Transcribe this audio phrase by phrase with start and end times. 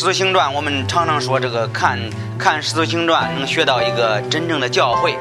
[0.00, 2.00] 使徒行传》，我们常常说这个看
[2.38, 5.14] 看《使徒行传》能学到一个真正的教诲。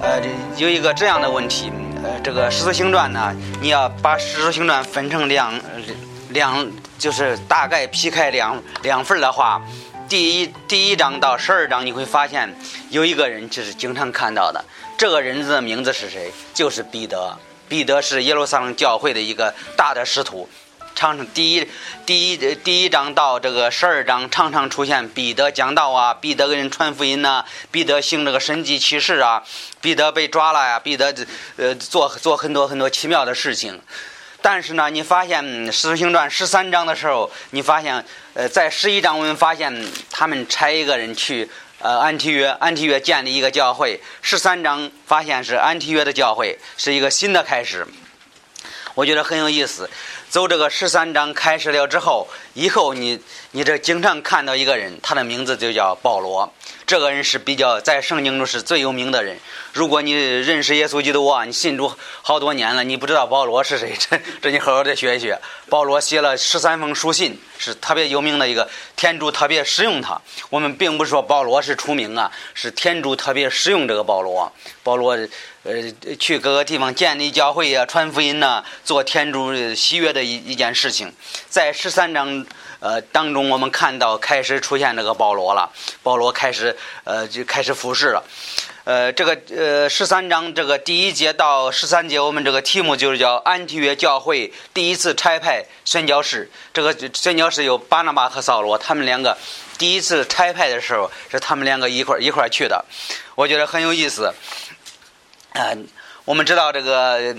[0.00, 0.20] 呃，
[0.56, 1.70] 有一个这样的问题，
[2.02, 5.54] 呃，这个《使徒行传》呢，你要把《使徒行传》分成两
[6.30, 6.68] 两，
[6.98, 9.62] 就是大概劈开两两份的话，
[10.08, 12.52] 第一第一章到十二章，你会发现
[12.90, 14.64] 有一个人就是经常看到的，
[14.98, 16.32] 这个人的名字是谁？
[16.52, 17.38] 就是彼得。
[17.68, 20.48] 彼得是耶路撒冷教会的一个大的使徒。
[20.94, 21.68] 常常第一
[22.06, 29.42] 第一第一章到这个十二章，常常出现彼得讲道啊，彼得给人传福音呐，彼得行这个神迹奇事啊，
[29.80, 31.12] 彼得被抓了呀，彼得
[31.56, 33.80] 呃做做很多很多奇妙的事情。
[34.40, 41.50] 但是呢，你发现《使徒行传》十三章的时候，你发现呃在十一章我们发现他们差一个人去
[41.80, 44.00] 呃安提约，安提约建立一个教会。
[44.22, 47.86] 十三章发现是安提约的教会是一个新的开始，
[48.94, 49.90] 我觉得很有意思。
[50.34, 53.20] 走这个十三章开始了之后，以后你
[53.52, 56.52] 你这经常看到一个人，他的名字就叫保罗。
[56.84, 59.38] 这个人是比较在圣经中是最有名的人。
[59.72, 65.38] 如果你认识耶稣基督啊，你信主好多年了，你不知道保罗是谁，这这你好好的学一学。
[65.70, 70.20] 保罗写了十三封书信，是特别有名的一个天主特别使用他。
[70.50, 74.52] 我们并不是说保罗是出名啊，是天主特别使用这个保罗。
[74.82, 75.16] 保罗。
[75.64, 75.72] 呃，
[76.20, 81.10] 去各个地方建立教会呀，传福音呐，做天主喜悦的一一件事情。
[81.48, 82.44] 在十三章
[82.80, 85.72] 呃当中，我们看到开始出现这个保罗了，
[86.02, 88.22] 保罗开始呃就开始服侍了。
[88.84, 96.50] 呃，这个呃十三章这个第一节到十三节，我们这个题目就是叫安提约教会第一次差派宣教士。
[96.74, 99.34] 这个宣教士有巴拿巴和扫罗，他们两个
[99.78, 102.84] 第一次差派的时候是他们两个一块一块去的，
[103.34, 104.30] 我觉得很有意思。
[105.54, 105.72] 啊，
[106.24, 107.32] 我们知道这个，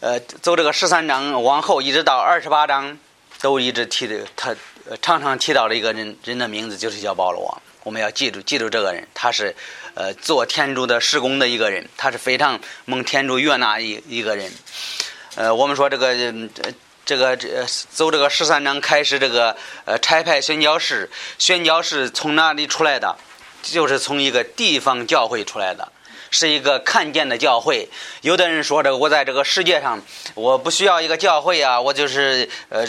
[0.00, 2.98] 呃，走这个十三章往后一直到二十八章，
[3.40, 4.52] 都一直提的他
[5.00, 7.62] 常常提到了一个人人的名字，就是叫保罗。
[7.84, 9.54] 我们要记住记住这个人，他是
[9.94, 14.50] 呃做天主的施工的一个人，他是非常蒙天主悦纳一一个人。
[15.36, 16.12] 呃，我们说这个
[17.06, 21.08] 这个这走这个十三章开始，这个呃差派宣教士，
[21.38, 23.16] 宣教士从哪里出来的？
[23.62, 25.92] 就是从一个地方教会出来的。
[26.32, 27.88] 是一个看见的教会。
[28.22, 30.02] 有的人说：“这我在这个世界上，
[30.34, 32.84] 我不需要一个教会啊，我就是呃。”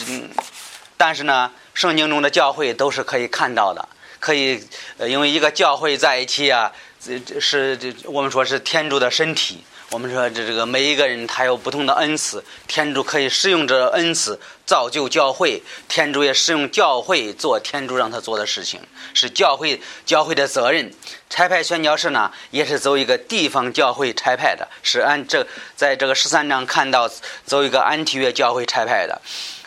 [0.96, 3.86] 但是呢，圣经中的教会都是可以看到的，
[4.22, 4.64] 可以
[4.98, 6.72] 呃因为一个教会在一起啊，
[7.04, 9.64] 这是这我们说是天主的身体。
[9.90, 18.80] 我们说这这个每一个人他有不同的恩赐，天主可以使用这恩赐造就教会，天主也使用教会做天主让他做的事情，
[19.14, 20.92] 是教会教会的责任。
[21.30, 27.10] 差派宣教士呢，也是走一个地方教会差派的，是按这在这个十三章看到
[27.46, 29.22] 走一个安提约教会差派的。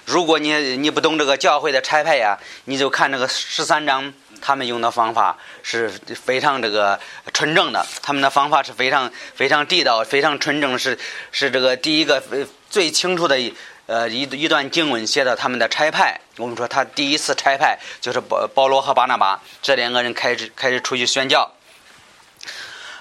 [0.05, 4.13] 如果你你不懂这个教会的差派呀，你就看这个十三章。
[4.39, 7.01] 他们用的方法是非常这个
[7.33, 10.97] 纯正的，他们的方法是非常非常地道、非常纯正，是
[11.33, 12.23] 是这个第一个
[12.69, 13.41] 最清楚的
[13.87, 16.21] 呃一一段经文写的他们的差派。
[16.37, 21.51] 我们说他第一次差派就是保保罗和巴拿巴这两个人开始开始出去宣教。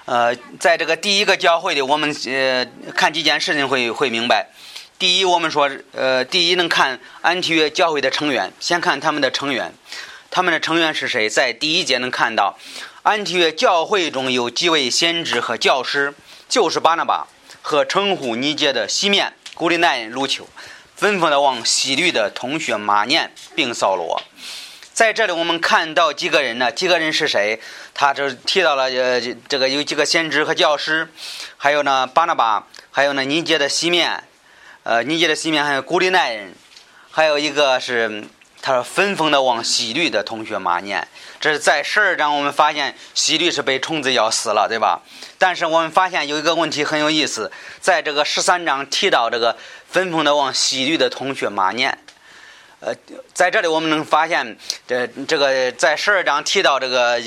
[0.06, 2.64] 呃，在这个第一个教会里，我们呃
[2.94, 4.48] 看几件事情会会明白。
[4.98, 9.74] 第一，我们说呃第一能看安提约教会的成员，先看他们的成员。
[10.30, 11.28] 他们的成员是谁？
[11.28, 12.58] 在第一节能看到，
[13.02, 16.14] 安提约教会中有几位先知和教师，
[16.48, 17.26] 就是巴拿巴
[17.62, 20.46] 和称呼尼杰的西面、古利奈人卢丘，
[20.96, 24.22] 纷纷的往西律的同学马念并扫罗。
[24.94, 26.72] 在这里，我们看到几个人呢？
[26.72, 27.60] 几个人是谁？
[27.92, 31.06] 他这提到了呃，这个有几个先知和教师，
[31.58, 34.24] 还有呢巴拿巴，还有呢尼杰的西面，
[34.84, 36.54] 呃尼杰的西面还有古利奈人，
[37.10, 38.24] 还有一个是。
[38.62, 41.06] 他说：“纷纷的往西律的同学马念，
[41.38, 45.02] 这是在十二章，我们发现西律是被虫子咬死了，对吧？
[45.38, 49.56] 但是我们发现有一个问题很有意思，在这个十三章提到这个
[49.88, 51.98] 纷纷的往西律的同学骂念，
[52.80, 52.94] 呃，
[53.32, 54.56] 在这里我们能发现，
[54.86, 57.20] 这这个在十二章提到这个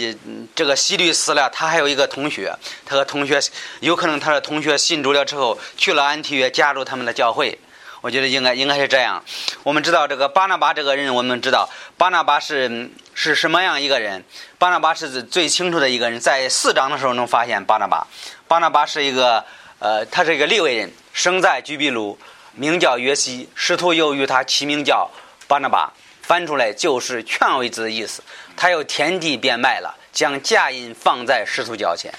[0.55, 2.53] 这个西律死了，他还有一个同学，
[2.85, 3.39] 他和同学
[3.79, 7.57] 有可能他的同学信主了之后去了安提约，加入他们的教会。”
[8.01, 9.21] 我觉得应该应该是这样。
[9.61, 14.23] 我们知道这个巴拿巴这个人，我们知道巴拿巴是是什么样一个人？
[14.57, 18.07] 巴拿巴是最清楚的一个人，在四章的时候能发现巴拿巴。
[18.47, 19.43] 巴拿巴是一个
[19.79, 22.17] 呃，他是一个利未人，生在居比路，
[22.59, 25.09] 名叫约西，师徒又与他起名叫
[25.47, 28.21] 巴拿巴，翻出来就是权威子的意思。
[28.57, 32.13] 他有天地变卖了，将嫁银放在师徒脚前。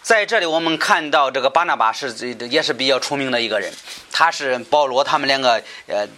[0.00, 3.70] 在这里，我们看到这个巴拿巴是也是比较出名的一个人，
[4.10, 6.08] 他是保罗他们两个呃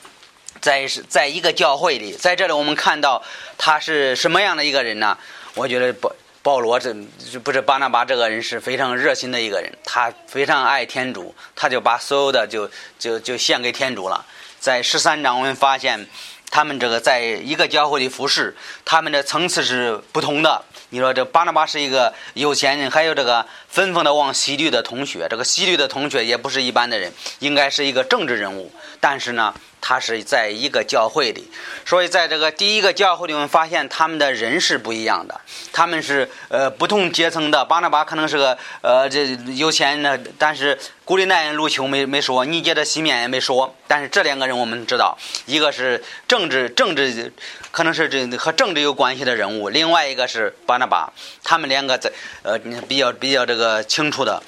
[0.61, 3.21] 在是在一个教会里，在这里我们看到
[3.59, 5.19] 他是什么样的一个人呢？
[5.55, 6.13] 我觉得不
[6.43, 6.95] 保罗这
[7.43, 14.25] 不是巴拿巴这个人是非常热心的一个人，他非常爱天主，他就把所有的就就就献给天主了。
[14.59, 16.07] 在十三章我们发现，
[16.51, 18.57] 他们这个在一个教会里服侍，
[18.87, 20.65] 他们的层次是不同的。
[20.89, 29.55] 你说这巴拿巴是一个有钱人，还有这个疯疯的往西律的同学，这个西律的同学也不是一般的人，应该是一个政治人物，但是呢。
[29.81, 31.51] 他是在一个教会里，
[31.85, 35.41] 所以在这个第一个教会里，我们发现他们的人是不一样的，
[35.73, 37.65] 他们是呃不同阶层的。
[37.65, 43.75] 巴拿巴可能是个呃这有钱的，但是古利奈人路丘没没说，尼杰的西面也没说。
[43.87, 45.17] 但是这两个人我们知道，
[45.47, 47.33] 一个是政治政治，
[47.71, 51.13] 可能是这和政治有关系的人物，另外一个是巴拿巴，
[51.43, 52.13] 他们两个在
[52.43, 54.43] 呃比较比较这个清楚的。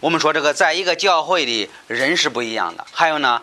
[0.00, 3.42] 我们说这个在一个教会里人是不一样的，还有呢。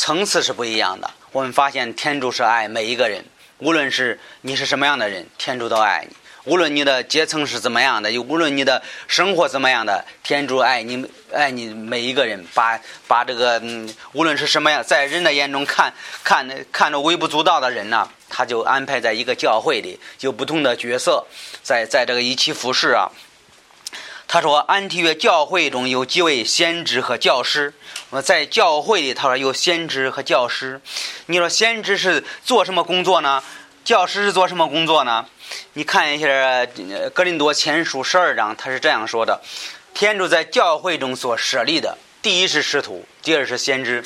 [0.00, 1.10] 层次是不一样的。
[1.30, 3.22] 我们发现天主是爱每一个人，
[3.58, 6.16] 无论是你是什么样的人，天主都爱你。
[6.46, 12.42] 无论你的阶层是怎么样的，又无论你的生活怎么样的，天主爱你，爱你每一个人。
[12.54, 15.92] 把把这个，嗯，无论是什么样，在人的眼中看
[16.24, 21.22] 看看着微不足道的人呢，他就安排在一个教会里，有不同的角色，
[21.62, 23.06] 在在这个一起服侍啊。
[24.32, 27.74] 他说：“安提约教会中有几位先知和教师。
[28.10, 30.80] 我在教会里，他说有先知和教师。
[31.26, 33.42] 你说先知是做什么工作呢？
[33.84, 35.26] 教师是做什么工作呢？
[35.72, 36.28] 你看一下
[37.10, 39.42] 《格林多前书》十二章，他是这样说的：
[39.94, 44.04] 天主在教会中所设立的，第一是师徒，第二是先知，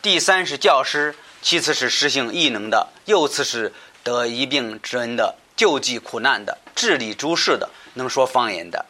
[0.00, 3.72] 第三是教师，其次是实行异能的，又次是
[4.04, 8.86] 得一病之恩的，救济苦难的，治理诸事的，能说方言的。”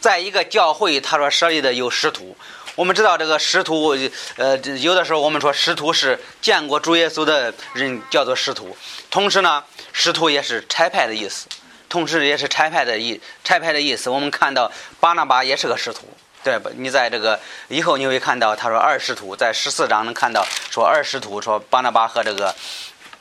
[0.00, 2.36] 在一个教会，他说设立的有师徒。
[2.74, 3.96] 我们知道这个师徒，
[4.36, 8.76] 呃，有的时候我们说师徒是见过主耶稣的人叫做师徒。
[9.10, 11.46] 同时呢，师徒也是差派的意思，
[11.88, 14.08] 同时也是差派的意差派的意思。
[14.08, 16.08] 我们看到巴拿巴也是个师徒，
[16.44, 16.70] 对吧？
[16.76, 22.54] 你在这个以后你会看到，他说二师徒，在十四章能看到说二师徒，说巴拿巴和这个。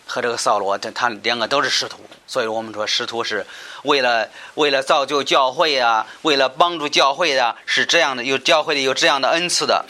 [0.10, 3.46] 和这个扫罗，他他两个都是师徒，所以我们说师徒是
[3.84, 9.86] 为了为了造就教会啊，为了帮助教会啊，是这样的，有教会里有这样的恩赐的。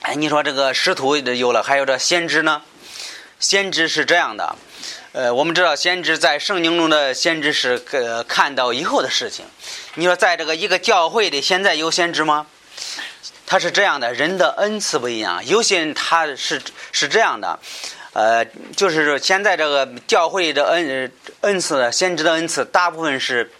[0.00, 2.62] 哎，你说这个师徒有了，还有这先知呢？
[3.38, 4.56] 先知是这样的，
[5.12, 9.44] 呃，我们知道先知在圣经中的先知是呃看到以后的事情。
[9.94, 12.46] 你说在这个一个教会里，现在有先知吗？
[13.46, 17.58] 他是这样的，人的恩赐不一样，有些人他是是这样的。
[18.14, 18.44] 呃，
[18.76, 21.10] 就是，现在这个教会的恩
[21.40, 23.50] 恩赐，先知的恩赐，大部分是，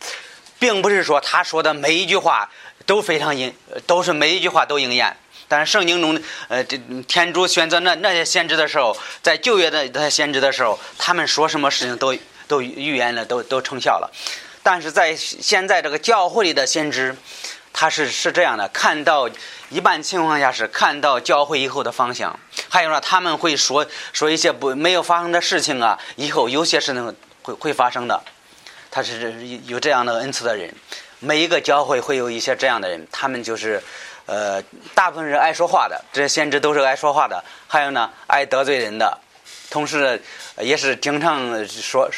[0.59, 2.51] 并不是说他说的每一句话
[2.85, 3.55] 都非常应，
[3.87, 5.17] 都是每一句话都应验。
[5.49, 6.79] 但是圣经中，呃，这
[7.09, 12.15] 天主选择那那些先知的时候，在旧约的那些先知的时候，他们说什么事情都
[12.47, 14.13] 都预言了，都都成效了。
[14.63, 17.17] 但是在现在这个教会里的先知，
[17.73, 19.31] 他是是这样的，看到。
[19.73, 22.39] 一般情况下是看到教会以后的方向，
[22.69, 28.23] 还有呢，他们会说说一些不没有发生的事情啊，以后有些事情会会发生的。
[28.91, 29.33] 他是
[29.65, 30.75] 有这样的恩赐的人，
[31.21, 33.83] 每一个教会会有一些这样的人，他们就是
[34.27, 34.61] 呃，
[34.95, 39.19] 大部分是爱说话的，这些先知都是爱说话的，还有呢，爱得罪人的，
[39.71, 40.23] 同时
[40.59, 42.11] 也是经常说，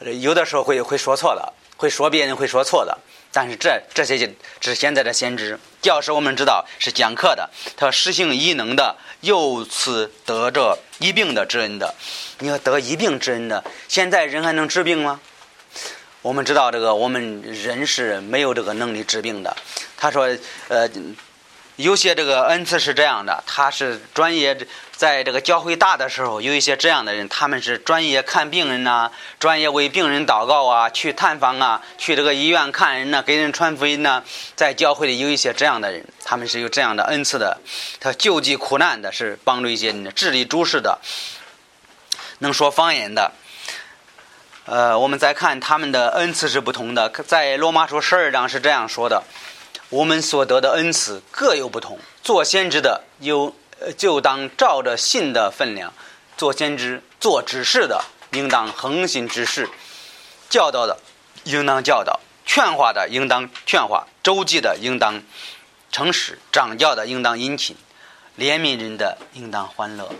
[0.00, 2.96] 有的时候会会说错的，会说别人会说错的。
[3.36, 4.26] 但是这这些就
[4.60, 11.94] 只是现在的先知教师，我们知道是讲课的，他实行异能的，由此得着一病的之恩的。
[12.38, 15.20] 你要得一病之恩的，现在人还能治病吗？
[16.22, 19.54] 我们知道这个，我们人是没有这个能力治病的。
[19.98, 20.34] 他说，
[20.68, 20.88] 呃。
[21.76, 24.56] 有些这个恩赐是这样的，他是专业
[24.92, 34.22] 在这个教会大的时候，有一些这样的人，他们是专业看病人呐，专业为病人祷告啊，去探访啊，去这个医院看人呐，给人传福音呐，
[34.54, 37.60] 在教会里有一些这样的人，他们是有这样的恩赐的，
[38.00, 40.98] 他救济苦难的，是帮助一些人治理诸事的，
[42.38, 43.32] 能说方言的。
[44.64, 49.22] 呃，我们再看他们的恩赐是不同的，在罗马书十二章是这样说的。
[49.88, 51.98] 我们所得的恩赐各有不同。
[52.22, 53.54] 做先知的有，
[53.96, 55.90] 就当照着信的分量；
[56.36, 59.66] 做先知、做指示的，应当恒心指示；
[60.50, 60.98] 教导的，
[61.44, 65.22] 应当教导；劝化的，应当劝化；周济的，应当
[65.92, 67.76] 诚实；长教的，应当殷勤；
[68.36, 70.10] 怜悯人的，应当欢乐。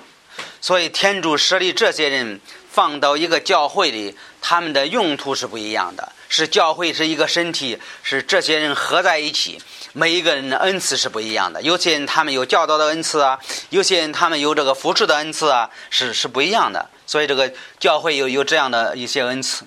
[0.60, 4.16] 所以，天主设立这些人放到一个教会里。
[4.48, 6.12] 他们的用途是不一样的。
[6.28, 9.60] 是教会是一个身体，是这些人合在一起。
[9.92, 11.60] 每一个人的恩赐是不一样的。
[11.62, 16.88] 有些人他们有教导的恩赐啊，有些人他们有这个服侍的恩赐啊，是是不一样的。
[17.08, 19.64] 所以这个教会有有这样的一些恩赐。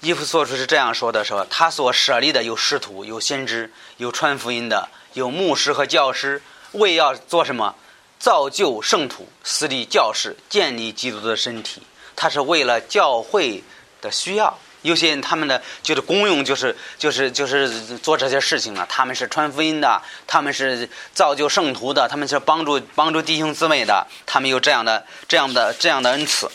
[0.00, 6.40] 伊夫所书是这样说的：说他所设立的有师徒、有先知、有传福音的、有牧师和教师，
[6.72, 7.74] 为要做什么？
[8.18, 11.82] 造就圣徒，私立教士，建立基督的身体。
[12.20, 13.64] 他是为了教会
[14.02, 14.58] 的需要。
[14.82, 18.86] 有些人他们的就是功用，就是就是就是做这些事情了。
[18.90, 24.06] 他们是传福音的，他们是造就圣徒的，他们是帮助帮助弟兄姊妹的。
[24.26, 26.50] 他们有这样的这样的这样的恩赐，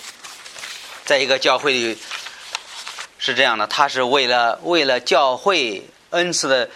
[1.03, 1.97] 在一个教会里
[3.17, 3.65] 是这样的。
[3.65, 6.69] 他是为了为了教会恩赐的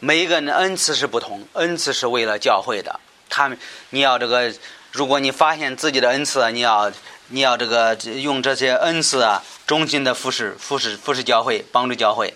[0.00, 2.98] 每一个人的恩赐是不同，恩赐是为了教会的。
[3.28, 3.56] 他们
[3.90, 4.52] 你要这个，
[4.90, 6.90] 如果你发现自己的恩赐，你要。
[7.34, 12.34] 你要这个用这些恩赐啊，忠心的服侍、服侍、服侍教会，帮助教会。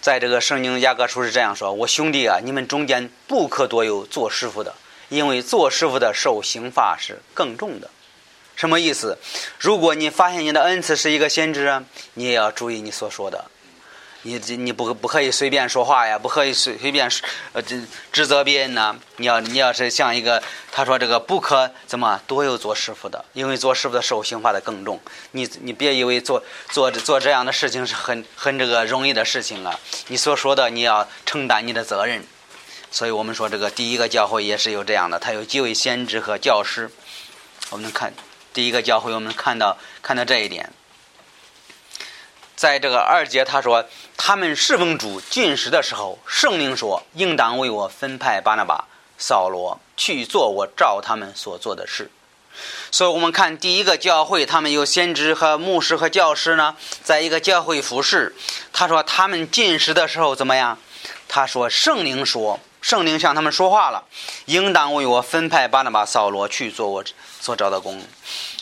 [0.00, 4.72] 在这个圣经雅各书是这样说：“我兄弟啊，你们中间不可多有做师傅的，
[5.08, 7.90] 因为做师傅的受刑罚是更重的。”
[8.54, 9.18] 什么意思？
[9.58, 11.82] 如果你发现你的恩赐是一个先知，
[12.14, 13.46] 你也要注意你所说的。
[14.22, 17.08] 你这你不不可以随便说话呀，不可以随随便
[17.52, 18.96] 呃指指责别人呐。
[19.16, 25.00] 你要你要是像一个他说这个不可怎么多有做师傅的，因为做师傅的受刑罚的更重。
[25.30, 29.78] 你你别以为做做做这样的事情是很很这个容易的事情啊。
[30.08, 32.24] 你所说的你要承担你的责任。
[32.90, 36.90] 所以我们说这个第一个教会也是有这样的，他有几位先知和教师。
[37.68, 38.14] 我们看
[38.54, 40.72] 第一个教会，我们看到看到这一点。
[42.58, 43.84] 在这个二节，他说
[44.16, 48.84] 他们侍奉主进食的时候，圣灵说应当为我分派巴拿巴、
[49.16, 52.10] 扫罗去做我照他们所做的事。
[52.90, 56.74] 所以，我们看第一个教会，他们有先知和牧师和教师呢，
[57.04, 58.34] 在一个教会服侍。
[58.72, 60.76] 他说他们进食的时候怎么样？
[61.28, 62.58] 他说圣灵说。
[62.80, 64.04] 圣灵向他们说话了，
[64.46, 67.04] 应当为我分派巴拿巴、扫罗去做我
[67.40, 68.00] 所招的工。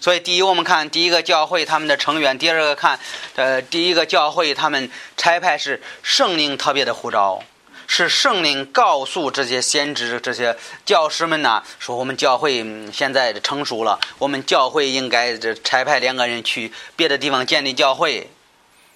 [0.01, 2.99] 所以，第一，我们看第一个教会他们的成员；第二个看，
[3.35, 7.43] 呃，第一个教会他们差派是圣灵特别的呼召，
[7.87, 18.31] 是圣灵告诉这些先知、这些教师们呐，说我们教会现在成熟了，我们教会应该这差派两个人去别的地方建立教会，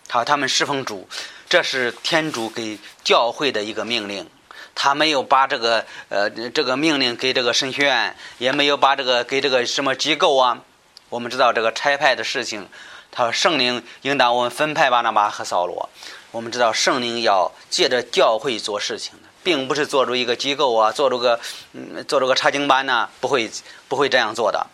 [0.08, 1.08] 好，他们侍奉主，
[1.48, 4.28] 这是天主给教会的一个命令。
[4.74, 10.58] 他没有把这个呃这个命令给这个神学院，也没有把这个给这个什么机构啊。
[11.08, 12.68] 我们知道这个差派的事情，
[13.10, 15.88] 他说圣灵应当我们分派巴拿巴和扫罗。
[16.30, 21.40] 我们知道圣灵要借着教会做事情的，并不是做出一个机构啊，做出个
[21.72, 23.50] 嗯做出个查经班呐，不会
[23.88, 24.64] 不会这样做的。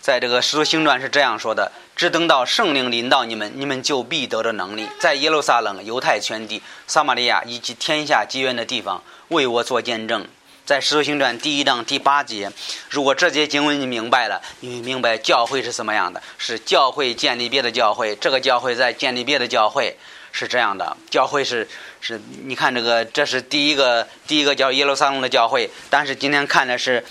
[0.00, 10.24] 在这个《使徒行传》是这样说的：“只等到圣灵临到你们，你们就必得着能力，在耶路撒冷、犹太全地、撒玛利亚以及天下极远的地方为我做见证。”
[10.64, 12.52] 在《使徒行传》第一章第八节，
[12.88, 16.22] 如果这节经文你明白了，你明白教会是什么样的？
[16.38, 19.96] 是教会建立别的教会，这个教会在建立别的教会，
[20.30, 20.96] 是这样的。
[21.10, 21.66] 教会是
[22.00, 27.04] 是，你看这个，这是第一个第一个叫耶路撒冷的教会，但是今天看的是。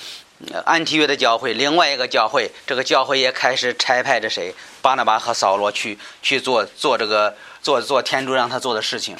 [0.65, 9.17] 安提约的教会，另外一个教会，这个教会也开始差派着谁，巴拿巴和扫罗去去做做这个做做天主让他做的事情。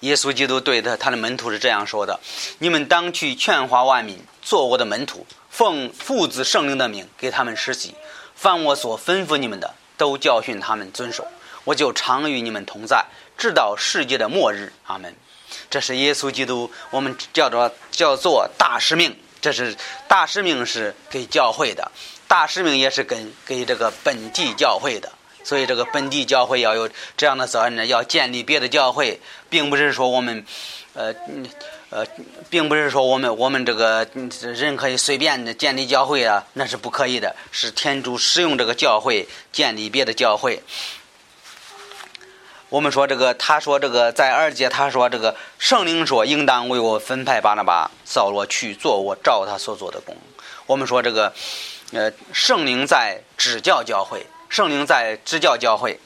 [0.00, 2.20] 耶稣基督对他他的门徒是这样说的
[2.60, 7.96] ：“你们当去劝化万民，做我的门徒，奉父子圣灵的名给他们施洗，
[8.36, 11.26] 凡我所吩咐你们的，都教训他们遵守。
[11.64, 13.04] 我就常与你们同在，
[13.36, 15.12] 直到世界的末日。”阿门。
[15.70, 19.16] 这是耶稣基督，我们叫做叫做大使命。
[19.40, 19.76] 这是
[20.08, 21.92] 大使命是给教会的，
[22.26, 25.12] 大使命也是跟给这个本地教会的。
[25.44, 30.44] 所以这个本地教会要有这样的责任呢，要建立别的教会，并不是说我们，
[30.92, 31.14] 呃，
[31.90, 32.04] 呃，
[32.50, 34.06] 并不是说我们我们这个
[34.42, 37.34] 人可以随便的建立教会啊，那是不可以的。
[37.52, 40.60] 是天主使用这个教会建立别的教会。
[42.70, 50.14] 我们说这个，他说这个在二节，他说这个圣灵说应当为我分派巴拿巴、扫罗去做我照他所做的工。
[50.66, 51.32] 我们说这个，
[51.92, 55.98] 呃，圣灵在指教教会，圣灵在指教教会。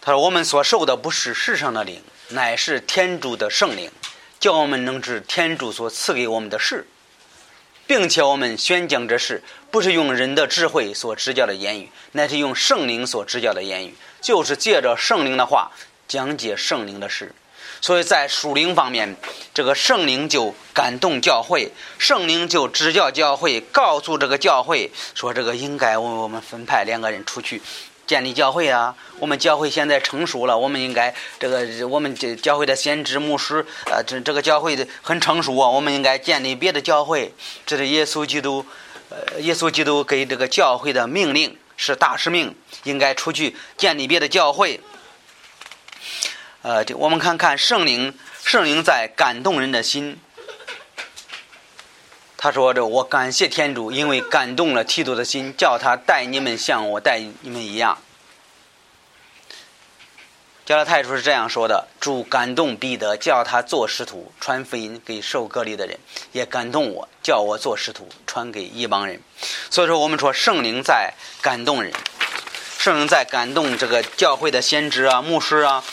[0.00, 3.90] 他说我们所受的不是世上的灵，乃是天主的圣灵，
[4.38, 6.86] 叫我们能知天主所赐给我们的事，
[7.88, 9.42] 并且我们宣讲这事，
[9.72, 13.96] 不是用人的智慧所指教的言语，乃是用圣灵所指教的言语。
[14.24, 15.70] 就是借着圣灵的话
[16.08, 17.34] 讲解圣灵的事，
[17.82, 19.14] 所以在属灵方面，
[19.52, 27.60] 这个圣灵就感动教会，圣灵就指教教会，告诉这个教会说：“这个应该为我们分派两个人出去
[28.06, 28.96] 建立教会啊。
[29.18, 37.34] 我们教会现在成熟了，我们应该这个我们这教会的先知牧师，呃，这这个教会的很成熟啊，我们应该建立别的教会。
[37.66, 38.64] 这是耶稣基督，
[39.10, 42.54] 呃，耶稣基督给这个教会的命令是大使命，
[42.84, 44.80] 应该出去建立别的教会。”
[46.62, 50.18] 呃，我们看看圣灵，圣灵在感动人的心。
[52.36, 57.98] 他说：“这我感谢天主，因为感动了提督的心，叫他带你们像我带你们一样。”
[60.66, 65.98] 加拉太书是这样说的：“主感动彼得，叫他做使徒，传福音给受隔离的人；
[66.32, 69.20] 也感动我，叫我做使徒，传给一帮人。”
[69.68, 71.92] 所以说，我们说圣灵在感动人，
[72.78, 75.84] 圣灵在感动这个教会的先知啊、牧师啊。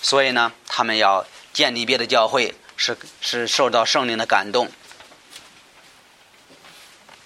[0.00, 4.70] 所以呢，他们要建立别的教会，是是受到圣灵的感动。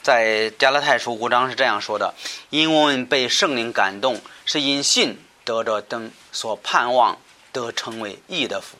[0.01, 2.15] 在加拉太书五章是这样说的
[2.49, 7.19] ：“因我们被圣灵感动，是因信得着灯所盼望
[7.53, 8.77] 得成为义的福。”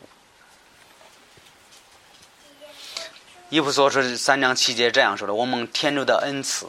[3.49, 6.67] 以弗所书三章七节这样说的：“我们天主的恩赐，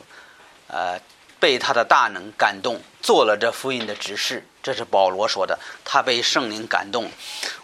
[0.69, 0.99] 呃。”
[1.43, 4.47] 被他的大能感动，做了这福音的指示。
[4.63, 7.11] 这是保罗说的，他被圣灵感动。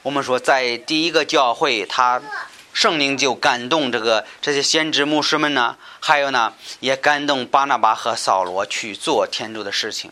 [0.02, 2.20] 我们说，在第一个教会，他
[2.72, 10.10] 圣灵就感动这个这些先知牧师们呢，还有呢，也感动巴拿巴和扫罗去做天主的事情。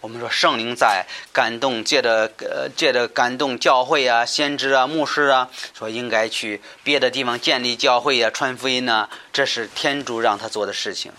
[0.00, 11.10] 我们说，圣灵在感动，借着呃借着感动教会啊、先知啊、牧师啊，说应该去别的地方建立教会啊、传福音呢，这是天主让他做的事情。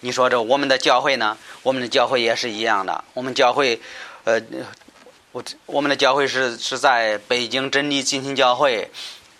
[0.00, 1.38] 你说这我们的教会呢？
[1.62, 3.04] 我们的教会也是一样的。
[3.14, 3.80] 我们教会，
[4.24, 4.40] 呃，
[5.30, 8.90] 我我们的教会是是在北京真理进行教会，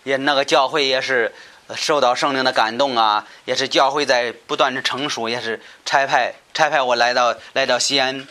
[0.03, 1.33] 也那个教会也是
[1.75, 8.27] 受到圣灵的感动啊，也是教会在不断的成熟，也是差派差派我来到来到西安。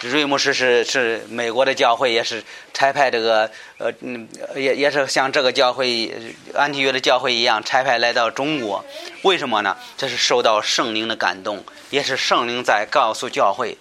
[0.00, 6.14] 瑞姆斯是是美国的教会，也是差派这个呃嗯，也也是像这个教会
[6.54, 8.84] 安提约的教会一样差派来到中国。
[9.22, 9.76] 为什么呢？
[9.96, 13.76] 这是受到圣灵的感动，也是圣灵在告诉教会，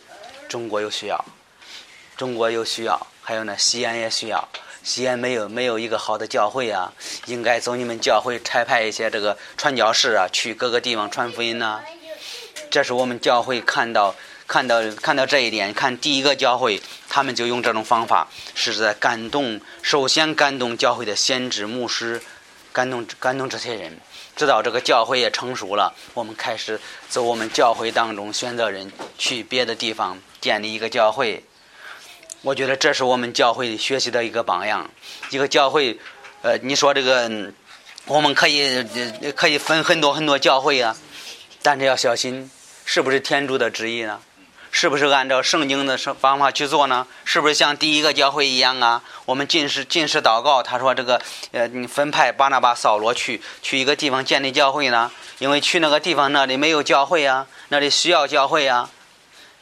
[0.49, 1.23] 中国有需要，
[2.15, 4.49] 中国有需要，还有呢，西安也需要。
[4.81, 6.91] 西安没有没有一个好的教会啊，
[7.27, 11.79] 应该从你们教会差派一些这个传教士啊，去各个地方传福音呢。
[12.71, 14.15] 这是我们教会看到。
[14.47, 22.21] 看到看到这一点，看第一个教会，他们就用这种方法，是在感动，首先感动教会的先知牧师，
[22.71, 23.99] 感动感动这些人，
[24.37, 26.79] 直到这个教会也成熟了，我们开始
[27.09, 31.43] 走我们教会当中选择人去别的地方建立一个教会。
[32.41, 34.89] 我觉得这是我们教会学习的一个榜样。
[35.31, 35.99] 一个教会，
[36.41, 37.51] 呃，你说这个，
[38.05, 38.81] 我们可以
[39.35, 40.95] 可以分很多很多教会啊，
[41.61, 42.49] 但是要小心，
[42.85, 44.21] 是不是天主的旨意呢？
[44.79, 47.07] 是不是按照圣经的方法去做呢？
[47.25, 49.01] 是不是像第一个教会一样啊？
[49.25, 51.19] 我们进士进士祷告，他说这个
[51.51, 55.11] 呃，你分派巴拿巴、扫罗去去一个地方建立教会呢？
[55.39, 58.87] 因为去那个地方那里没有教会啊，那里需要教会啊，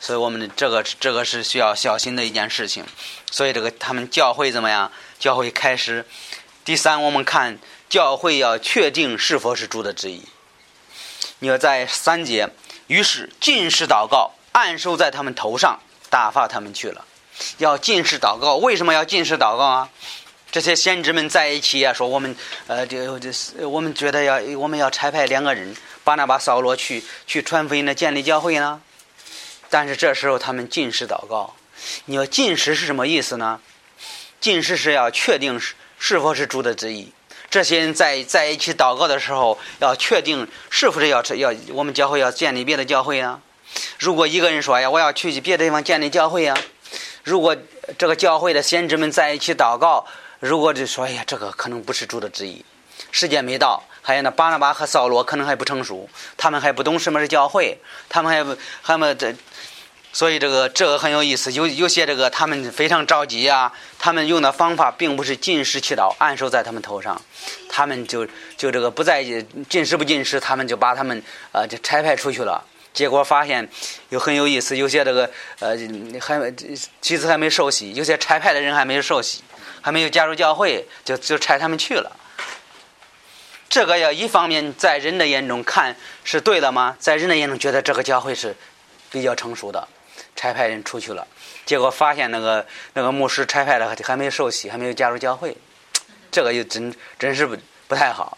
[0.01, 2.83] 所以我们这个这个是需要小心的一件事情。
[3.31, 4.91] 所以这个他们教会怎么样？
[5.17, 6.05] 教会开始。
[6.65, 10.23] 第三，我们看教会要确定是否是主的旨意。
[11.39, 12.49] 你要在三节，
[12.87, 14.33] 于是进士祷告。
[14.55, 17.03] 按收在他们头上，打发他们去了。
[17.57, 19.89] 要进士祷告，为什么要进士祷告啊？
[20.49, 22.33] 这些先知们在一起啊，说我们
[22.67, 28.81] 呃，这这我们觉得要我们要差派两个人，把那把扫罗去去传福音的建立教会呢。
[29.69, 31.53] 但是这时候他们进士祷告，
[32.05, 33.59] 你要进士是什么意思呢？
[34.39, 37.11] 进士是要确定是是否是主的旨意。
[37.49, 43.41] 这些人在在一起祷告的时候，要确定是否是要要我们教会要建立别的教会啊。
[43.97, 46.55] 如果一个人说：“呀，我要去别的地方建立教会呀。”
[47.23, 47.55] 如果
[47.97, 50.05] 这个教会的先知们在一起祷告，
[50.39, 52.63] 如果就说：“哎呀，这个可能不是主的旨意，
[53.11, 56.07] 时间没到。”还有那巴拿巴和扫罗可能还不成熟，
[56.37, 59.35] 他们还不懂什么是教会，他们还不还没这，
[60.13, 61.51] 所以这个这个很有意思。
[61.51, 67.19] 有有些这个他们非常着急啊，他们用的方法并不是进食祈祷，按手在他们头上，
[67.67, 69.23] 他们就就这个不在
[69.67, 72.63] 进食不进食，他们就把他们呃就差派出去了。
[72.95, 73.69] 结果发现
[74.09, 75.29] 又很有意思，有些这个
[75.59, 75.77] 呃
[76.19, 76.51] 还
[77.01, 79.43] 其实还没受洗，有些拆派的人还没有受洗，
[79.81, 82.11] 还没有加入教会，就就拆他们去了。
[83.67, 86.95] 这个要一方面在人的眼中看是对的吗？
[86.97, 88.55] 在人的眼中觉得这个教会是
[89.11, 89.85] 比较成熟的，
[90.35, 91.27] 拆派人出去了，
[91.65, 95.55] 结果发现那个那个牧师拆派的还没受洗，还没有加入教会。
[96.31, 97.57] 这个又真真是不
[97.89, 98.37] 不太好。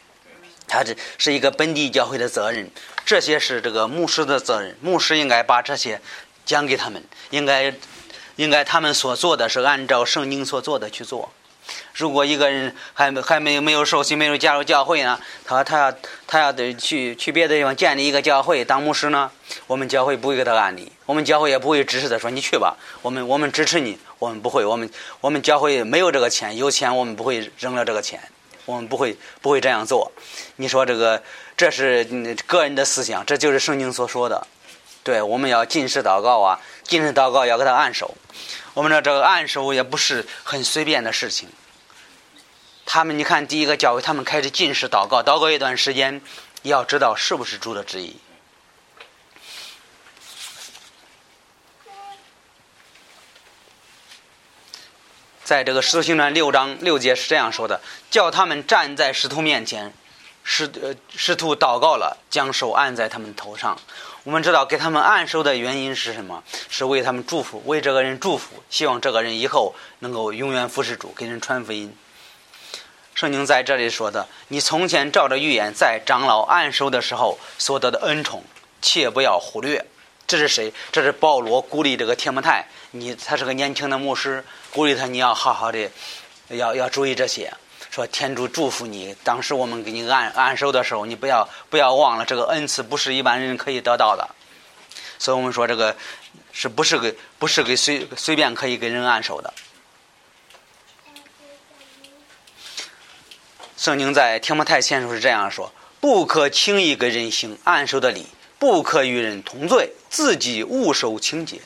[0.67, 2.69] 他这是一个本地教会的责任，
[3.06, 6.01] 这些是这个牧师的责任，牧师应该把这些
[6.45, 7.73] 讲给他们，应该
[8.36, 11.32] 应该他们所做的是按照圣经所做的去做。
[11.93, 15.93] 如果一个人还还没有没有受洗，没有加入教会呢，他他要
[16.25, 19.30] 他要得去去别的地方建立一个教会当牧师呢，
[19.65, 28.21] 我们教会不会给他安利，我们教会也不会支持他说你去吧，我们我们支持你，我们不会，我们我们教会没有这个钱，有钱我们不会扔了这个钱，
[28.67, 30.12] 我们不会不会这样做。
[30.58, 31.23] 你说这个
[31.56, 32.03] 这是
[32.45, 34.45] 个人的思想，这就是圣经所说的，
[35.03, 38.13] 对，我们要进食祷告啊，进食祷告要给他按手。
[38.73, 41.49] 我们的这个按手也不是很随便的事情。
[42.86, 46.21] 他们，你看第一个教会，他们开始进食祷告，祷告一段时间，
[46.62, 48.17] 要知道是不是主的旨意。
[55.47, 57.79] 在这个使徒行传六章六节是这样说的：
[58.12, 59.93] 叫他们站在使徒面前，
[60.43, 63.79] 使呃使徒祷告了，将手按在他们头上。
[64.25, 66.43] 我们知道给他们按手的原因是什么？
[66.67, 71.95] 是为他们祝福，为这个人祝福，希望这个人以后能够永远服侍主，给人传福音。
[73.15, 78.43] 圣经在这里说的：“你从前照着预言，在长老按手的时候所得的恩宠，
[78.81, 79.86] 切不要忽略。”
[80.27, 80.73] 这是谁？
[80.91, 85.89] 这是保罗鼓励这个天摩太，你他是个年轻的牧师，鼓励他你要好好的，
[86.49, 87.51] 要要注意这些。
[87.89, 94.29] 说天主祝福你，当时我们给你按按手的时候，你不要不要忘了这个恩赐不是一般人可以得到的，
[95.17, 95.95] 所以我们说这个
[96.51, 99.53] 是不是给不是给随随便可以给人按手的。
[103.77, 108.27] 圣经在天摩太前书是这样说：不可轻易给人行按手的礼，
[108.59, 111.61] 不可与人同罪，自己勿受清洁。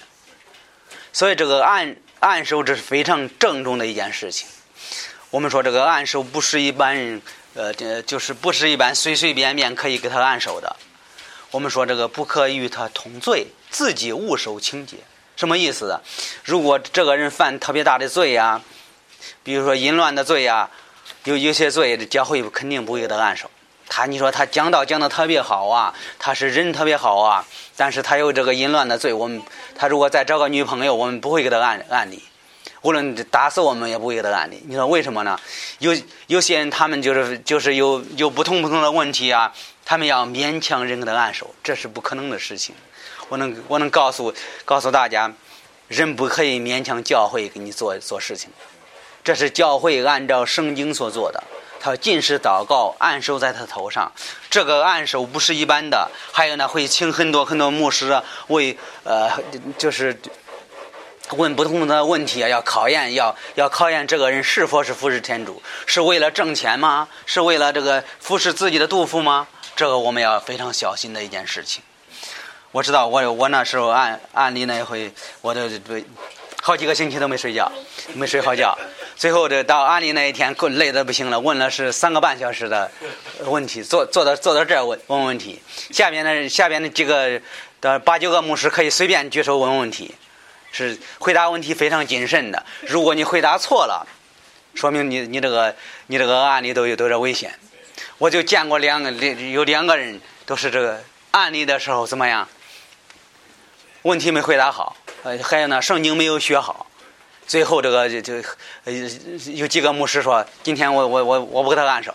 [1.14, 4.48] 所以这个按按手这是非常郑重的一件事情。
[5.30, 7.22] 我们说这个按手不是一般人，
[7.54, 10.76] 呃，就是不是一般随随便便可以给他按手的。
[11.52, 14.98] 我们说这个不可与他同罪，自己勿受清洁，
[15.36, 16.00] 什么意思？
[16.44, 18.62] 如果这个人犯特别大的罪呀，
[19.44, 20.70] 比如说淫乱的罪呀，
[21.26, 23.50] 有有些罪，教会肯定不会给他按手。
[23.94, 29.42] 他你说他讲道讲的特别好啊，他是人特别好啊，但是他有这个淫乱的罪，我们
[29.76, 32.24] 他如果再找个女朋友，我们不会给他按按理。
[32.84, 34.64] 无论打死我们也不会给他案例。
[34.66, 35.38] 你说为什么呢？
[35.80, 35.94] 有
[36.28, 42.74] 有些人他们就是就是有有不同不同的问题啊，他们要勉强人给他按手，这是不可能的事情。
[43.28, 45.30] 我能我能告诉告诉大家，
[45.90, 48.50] 人不可以勉强教会给你做做事情，
[49.22, 51.44] 这是教会按照圣经所做的。
[51.82, 54.12] 他尽是祷告，按手在他头上，
[54.50, 56.10] 这个按手不是一般的。
[56.32, 59.32] 还有呢，会请很多很多牧师为呃
[59.78, 60.18] 就是。
[61.38, 67.08] 问不同的问题啊，要考验，要要考验这个人是否是服侍天主，是为了挣钱吗？
[67.26, 69.48] 是为了这个服侍自己的肚腹吗？
[69.74, 71.82] 这个我们要非常小心的一件事情。
[72.74, 75.70] 我知道，我我那时候案案例那一回，我都
[76.62, 77.70] 好几个星期都没睡觉，
[78.14, 78.78] 没睡好觉。
[79.16, 82.90] 最后这到案例那一天，够累的不行了，问了是三个半小时的
[83.46, 85.60] 问题，坐坐到坐到这儿问问问题。
[85.90, 87.42] 下边的下边的几个
[87.82, 90.14] 的八九个牧师可以随便举手问问题。
[90.74, 92.66] 是回答问题非常谨慎的。
[92.88, 94.08] 如果你回答错了，
[94.74, 95.76] 说明你你这个
[96.08, 97.54] 你这个案例都有都是危险。
[98.18, 102.48] 我就见过两个有两个人都是这个案例的时候怎么样？
[104.04, 106.88] 问题没回答好，呃，还有呢，圣经没有学好。
[107.46, 108.34] 最后这个就就
[108.86, 108.94] 呃
[109.54, 112.14] 有几个牧师说：“今天我我我我不给他按手。”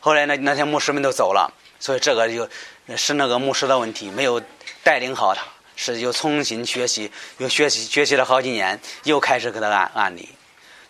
[0.00, 2.48] 后来那那天牧师们都走了，所以这个就
[2.96, 4.40] 是那个牧师的问题，没有
[4.82, 5.42] 带领好他。
[5.76, 10.28] 是又重新学习，又学习学习了好几年，又开始给他按按礼，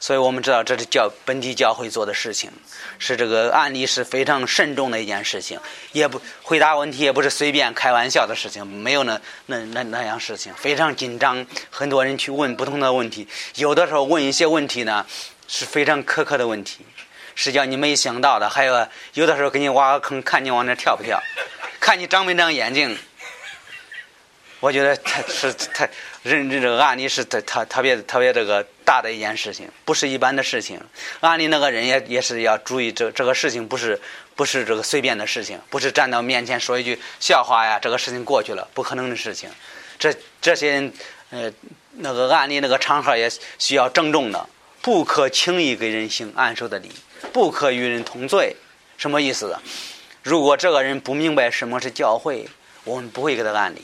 [0.01, 2.51] 所以我们知道这是教本地教会做的事情，
[2.99, 5.61] 是这个案例是非常慎重的一件事情，
[5.93, 15.05] 也不回答问题也不是随便开玩笑的事情，没有那那那那样事情，非常紧张，很多人去问不同的问题，有的时候问一些问题呢
[15.47, 16.79] 是非常苛刻的问题，
[17.35, 21.23] 是叫你没想到的，还有有的时候给你挖个坑，看你往那跳不跳，
[21.79, 22.99] 看你长没长眼睛。
[24.61, 25.89] 我觉得他是他
[26.23, 30.79] 认这个案例是特特特别特别这个大的一件事情，不是一般的事情。
[31.21, 33.99] 案例那个人也也是要注意，这这个事情不是
[34.37, 39.49] 不是这个随便的事情，不是站到面前说一句笑话呀，这个事情过去了，不可能的事情。
[39.99, 40.93] 这这些人
[41.31, 41.51] 呃
[41.93, 44.47] 那个案例那个场合也需要郑重的，
[44.83, 46.91] 不可轻易给人行按手的礼，
[47.33, 48.55] 不可与人同罪。
[48.99, 49.57] 什么意思？
[50.23, 52.47] 如果这个人不明白什么是教会，
[52.85, 53.83] 我们不会给他案例。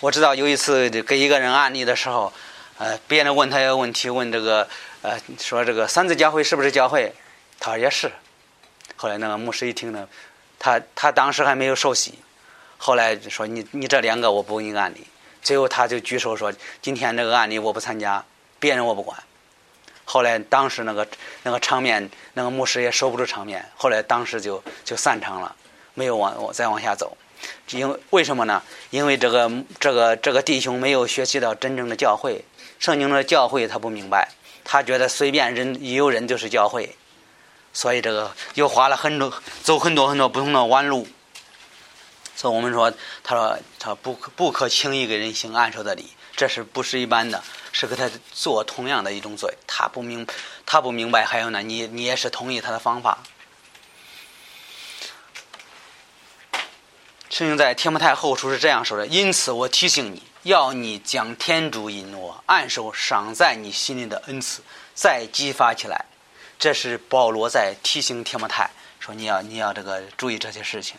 [0.00, 2.32] 我知道有一次给一个人案例的时候，
[2.78, 4.66] 呃，别人问他一个问题，问这个，
[5.02, 7.12] 呃，说这个三次教会是不是教会？
[7.58, 8.10] 他说也是。
[8.96, 10.08] 后来那个牧师一听呢，
[10.58, 12.18] 他他当时还没有受洗，
[12.78, 15.06] 后来说你你这两个我不给你案例，
[15.42, 18.24] 最后他就举手说今天这个案例我不参加，
[18.58, 19.22] 别人我不管。
[20.06, 21.06] 后来当时那个
[21.42, 25.54] 那个场面，那个牧师也守不住场面，后来当时就就散场了，
[25.92, 27.14] 没有往再往下走。
[27.70, 28.62] 因为为什么呢？
[28.90, 32.44] 因为这个这个这个弟兄没有学习到真正的教会，
[32.78, 34.28] 圣经的教会他不明白，
[34.64, 36.96] 他觉得随便人有人就是教会。
[37.72, 41.06] 所以这个又花了很多，走很多很多不同的弯路。
[42.34, 47.42] 所以我们说，他说他不可不可轻易给人行暗手的礼，这是不是一般的？
[47.70, 49.54] 是给他做同样的一种罪。
[49.66, 50.26] 他不明
[50.66, 53.22] 他不明白，还有呢，你你也是同意他的方法。
[57.30, 64.62] 圣经在天目太后处是这样说的：因此我提醒你，要你将天主引我暗手赏在你心里的恩赐
[64.94, 66.04] 再激发起来。
[66.58, 70.96] 这是保罗在提醒提摩太说：“你要你要这个注意这些事情。”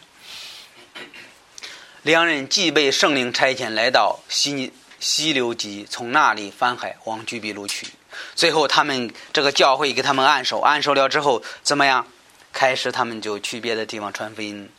[2.02, 7.88] 两人既被圣灵差遣来到西西流基，从那里返海往居比路去。
[8.36, 12.08] 最后，他们这个教会给他们按手，按手了之后怎么样？
[12.54, 14.70] 开始他们就去别的地方传福音。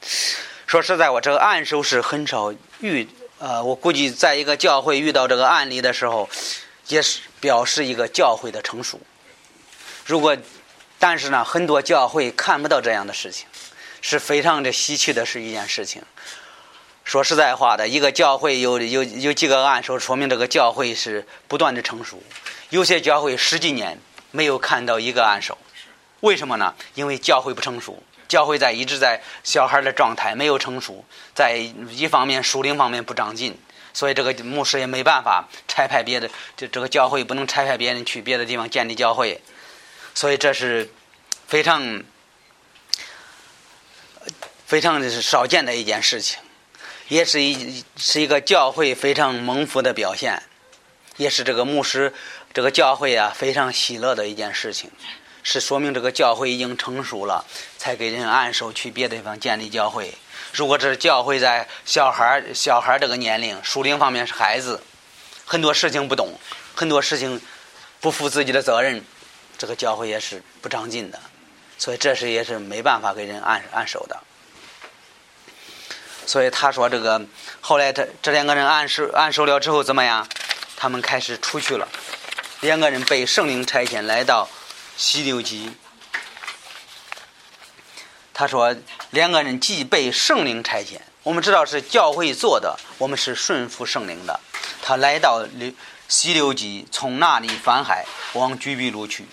[0.72, 3.06] 说实在，我这个按手是很少遇，
[3.38, 6.26] 呃，我估计在一个教会遇到这个案例的时候，
[6.88, 8.98] 也是表示一个教会的成熟。
[10.06, 10.34] 如果
[10.98, 13.46] 但是呢，很多教会看不到这样的事情，
[14.00, 16.02] 是非常的稀奇的是一件事情。
[17.04, 22.22] 说实在话的，一个教会有有有几个案手，说明这个教会是不断的成熟。
[22.70, 25.58] 有些教会十几年没有看到一个案手，
[26.20, 26.74] 为什么呢？
[26.94, 31.54] 因为教会不成熟，教会在一直在小孩的状态，没有成熟，在
[31.90, 33.54] 一方面属灵方面不长进，
[33.92, 39.38] 所以这个牧师也没办法差派别的，这这个教会不能差派别人去别的地方建立教会。
[40.14, 40.90] 所以这是
[41.46, 42.02] 非常
[44.64, 46.40] 非常的是少见的一件事情，
[47.08, 50.42] 也是一是一个教会非常蒙福的表现，
[51.18, 52.14] 也是这个牧师
[52.54, 54.90] 这个教会啊非常喜乐的一件事情，
[55.42, 57.44] 是说明这个教会已经成熟了，
[57.78, 60.14] 才给人按手去别的地方建立教会。
[60.52, 64.82] 如果这是教会在小孩小孩这个年龄，属灵方面是孩子，
[65.44, 66.38] 很多事情不懂，
[66.74, 67.40] 很多事情
[68.00, 69.04] 不负自己的责任。
[69.58, 71.20] 这个教会也是不长进的，
[71.78, 74.18] 所以这是也是没办法给人按按手的。
[76.26, 77.20] 所以他说这个
[77.60, 80.26] 后来这这两个人按手按手了之后怎么样？
[80.76, 81.86] 他们开始出去了。
[82.60, 84.48] 两个人被圣灵差遣来到
[84.96, 85.70] 西流基。
[88.34, 88.74] 他说
[89.10, 94.40] 两个人既被圣灵差遣，我们知道是教会做的，我们是顺服圣灵的。
[94.80, 95.46] 他来到
[96.08, 99.26] 西流基，从那里返海往居比路去。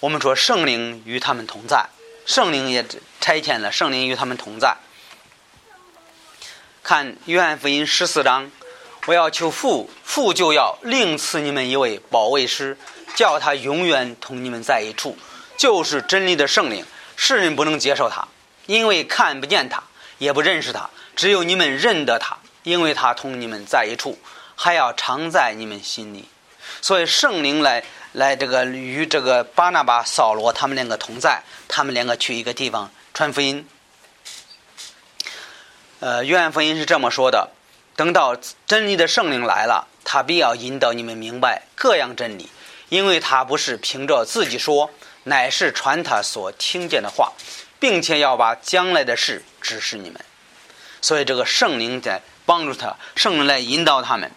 [0.00, 1.88] 我们说圣灵与他们同在，
[2.24, 2.84] 圣灵也
[3.20, 4.76] 差遣了，圣灵与他们同在。
[6.82, 8.50] 看约翰福音十四章，
[9.06, 12.78] 我要求父，父就要另赐你们一位保卫师，
[13.18, 15.18] 叫他永远同你们在一处，
[15.56, 16.86] 就是真理的圣灵。
[17.16, 18.28] 世人不能接受他，
[18.66, 19.82] 因为看不见他，
[20.18, 24.16] 也不认识他，只有你们认得他，因为他同你们在一处，
[24.54, 26.28] 还要常在你们心里。
[26.80, 27.82] 所以圣灵来。
[28.12, 33.68] 来，这个与这个巴拿巴、扫罗他们两个同在，他们两个去一个地方传福音。
[36.00, 37.50] 呃，约翰福音是这么说的：
[37.96, 38.34] 等到
[38.66, 42.48] 真理的圣灵来了，他必要引导你们明白各样真理，
[42.88, 44.90] 因为他不是凭着自己说，
[45.24, 47.32] 乃是传他所听见的话，
[47.78, 50.20] 并且要把将来的事指示你们。
[51.00, 54.30] 所以这个圣灵在帮助他，圣灵来引导他们，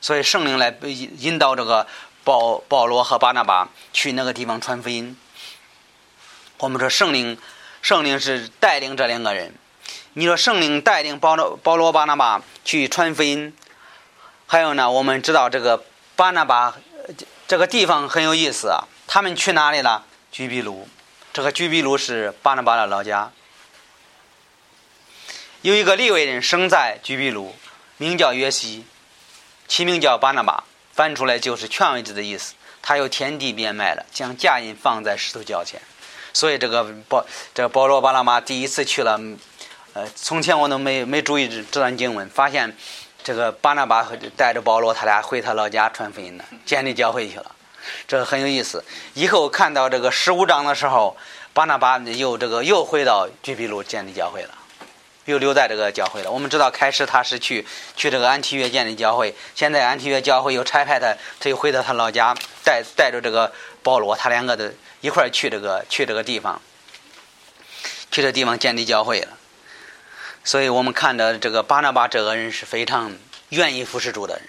[0.00, 1.86] 所以圣灵来引引导这个。
[2.22, 5.16] 保保罗和巴拿巴去那个地方传福音。
[6.58, 7.38] 我们说圣灵，
[7.80, 9.54] 圣灵是带领这两个人。
[10.12, 13.56] 你说圣灵带领保罗、保罗、巴拿巴去传福音，
[14.46, 14.90] 还有呢？
[14.90, 15.82] 我们知道这个
[16.14, 16.76] 巴拿巴
[17.50, 18.86] 这个地方很有意思啊。
[19.08, 20.04] 他们去哪里了？
[20.30, 20.86] 居比卢。
[21.32, 23.32] 这个居比卢是巴拿巴的老家。
[25.62, 27.52] 有一个利未人生在居比卢，
[27.96, 28.84] 名叫约西，
[29.66, 30.62] 其名叫巴拿巴。
[30.92, 32.54] 翻出来就是权位者的意思。
[32.82, 35.82] 他有天地变卖了，将嫁印放在石头脚前。
[36.32, 39.20] 所以这个保这个保罗巴拿马第一次去了，
[39.94, 42.76] 呃，从前我都没没注意这段经文，发现
[43.22, 47.54] 这个巴拿巴带着保罗，他俩回他老家传福音呢，建立教会去了。
[48.06, 48.84] 这很有意思。
[49.14, 51.16] 以后看到这个十五章的时候，
[51.52, 54.54] 巴拿巴又这个又回到居比路建立教会了。
[55.26, 56.30] 又留在这个教会了。
[56.30, 63.52] 我们知道，开始他是去去这个安提约建立教会，现在安提约教会又差派他，他又回到他老家，带带着这个
[63.82, 66.60] 保罗，他两个的一块去这个去这个地方，
[68.10, 69.28] 去这地方建立教会了。
[70.42, 73.12] 所以我们看到这个巴拿巴这个人是非常
[73.50, 74.48] 愿意服侍主的人。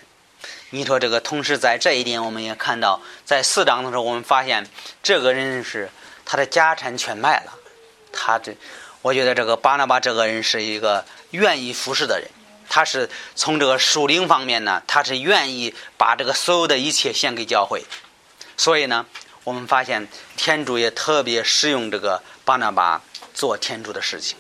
[0.72, 4.66] 你说这个，同时在这一点，我们也看到，在四章的时候，我们发现
[5.04, 5.90] 这个人是
[6.26, 7.54] 他的家产全卖了。
[8.14, 8.56] 他这，
[9.02, 12.30] 我觉得这个巴拿巴这个人是一个愿意服侍的人。
[12.70, 17.84] 他是从这个属灵方面呢，他是愿意把这个所有的一切献给教会。
[18.56, 19.06] 所以呢，
[19.44, 23.02] 我们发现天主也特别使用这个巴拿巴
[23.34, 24.38] 做天主的事情。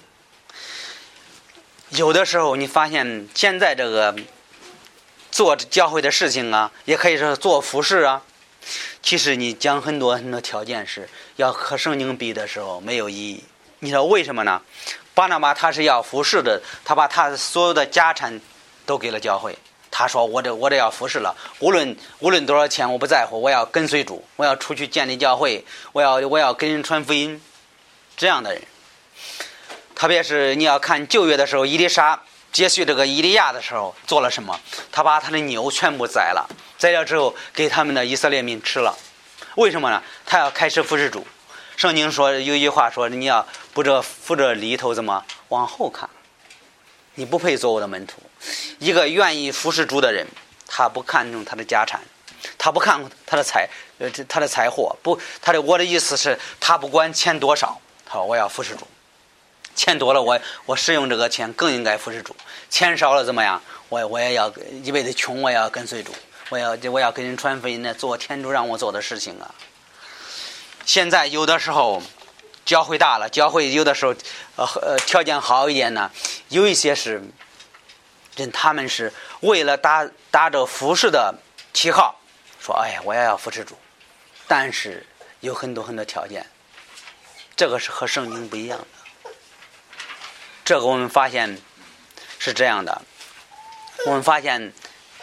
[1.91, 4.15] 有的时候，你发现现在这个。
[5.31, 8.21] 做教会的事情啊，也可以说做服饰啊。
[9.01, 13.41] 其实你讲很多很多条件是要和圣经比的时候没有意义。
[13.79, 14.61] 你说为什么呢？
[15.13, 18.41] 巴拿巴他是要服侍的，他把他所有的家产
[18.85, 19.57] 都给了教会。
[19.89, 27.41] 他说：“我这我这要服侍了，无论无论多少钱我不在乎，我要跟随主，我要出去建立教会，我要我要跟人传福音。”
[28.17, 28.61] 这样的人，
[30.01, 32.19] 特别是你要看旧约的时候，伊丽莎。
[32.51, 34.59] 接续这个伊利亚的时候做了什么？
[34.91, 38.97] 他把他的牛全部宰了，宰了之后给他们的以色列民吃了。
[39.57, 40.01] 为什么呢？
[40.25, 41.27] 他要开始服侍主。
[41.77, 46.09] 圣经说有一句话说：“你要不着扶着里头怎么往后看？
[47.13, 48.23] 你不配做我的门徒。”
[48.79, 50.25] 一个愿意服侍主的人，
[50.65, 52.01] 他不看重他的家产，
[52.57, 58.87] 他不看他的财呃他的财货，不他的我的意思是，他不管钱多少，好，我要服侍主。
[59.81, 62.35] 钱多了，我我使用这个钱更应该服侍主；
[62.69, 63.59] 钱少了怎么样？
[63.89, 64.47] 我我也要
[64.83, 66.13] 一辈子穷，我也要跟随主，
[66.49, 69.55] 我要我要给人传福音呢，做天主让我做的事情啊。
[70.85, 71.99] 现在有的时候
[72.63, 74.13] 教会大了，教会有的时候
[74.55, 76.11] 呃呃条件好一点呢，
[76.49, 77.19] 有一些是
[78.35, 81.33] 人他们是为了打打着服侍的
[81.73, 82.21] 旗号，
[82.63, 83.75] 说哎呀我也要扶持主，
[84.47, 85.03] 但是
[85.39, 86.45] 有很多很多条件，
[87.55, 88.85] 这个是和圣经不一样的。
[90.71, 91.57] 这个我们发现
[92.39, 93.01] 是这样的，
[94.07, 94.71] 我们发现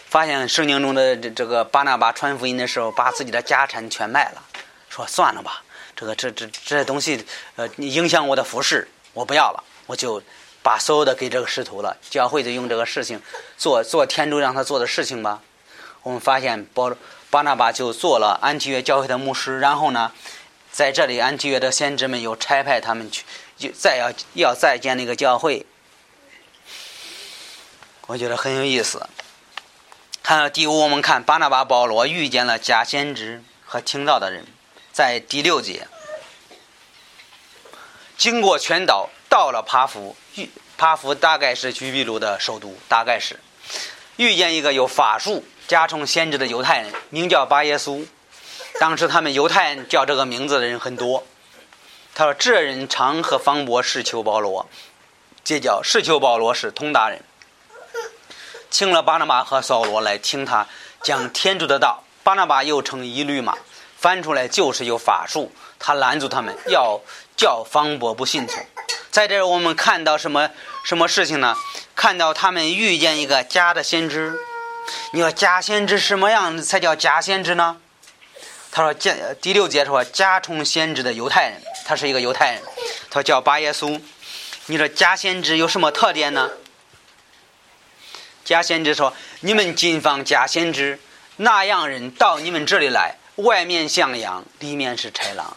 [0.06, 4.42] 发现圣经中的这这个巴拿巴传福音的时候，把自己的家产全卖了，
[4.90, 5.62] 说算了吧，
[5.96, 7.24] 这个这这这些东西
[7.56, 10.22] 呃影响我的服饰，我不要了，我就
[10.62, 13.18] 把所有的给这个师徒了，教会就用这个事情
[13.56, 15.40] 做做天主让他做的事情吧。
[16.02, 16.94] 我们发现巴
[17.30, 20.12] 巴拿巴就做了安提约教会的牧师，然后呢，
[20.70, 23.24] 在这里安提约的先知们又差派他们去。
[23.58, 25.66] 就再要要再建那个教会，
[28.06, 29.08] 我觉得很有意思。
[30.22, 34.46] 看到第五，我们看巴拿巴保罗遇见了假先知和听到的人，
[34.92, 35.88] 在第六节，
[38.16, 40.14] 经过全岛到了帕夫，
[40.76, 43.40] 帕夫大概是居比鲁的首都，大概是
[44.16, 48.06] 遇见一个有法术加重先知的犹太人，名叫巴耶稣。
[48.78, 51.26] 当时他们犹太人叫这个名字的人很多。
[52.18, 54.68] 他说：“这人常和方伯是求保罗，
[55.44, 57.22] 这叫是求保罗是通达人，
[58.68, 60.66] 请了巴拿巴和扫罗来听他
[61.00, 62.02] 讲天主的道。
[62.24, 63.56] 巴拿巴又称一律马，
[63.96, 65.52] 翻出来就是有法术。
[65.78, 67.00] 他拦住他们，要
[67.36, 68.66] 叫方伯不信从。
[69.12, 70.50] 在这儿，我们看到什么
[70.82, 71.54] 什么事情呢？
[71.94, 74.36] 看到他们遇见一个假的先知。
[75.12, 77.76] 你说假先知什么样才叫假先知呢？
[78.70, 82.62] 他说：假第六节说假充先知的犹太人。”他是一个犹太人，
[83.10, 83.98] 他叫巴耶稣。
[84.66, 86.50] 你说假先知有什么特点呢？
[88.44, 91.00] 假先知说：“你们谨防假先知，
[91.36, 95.56] 那样人到你们这里来，外面像羊，里面是豺狼。”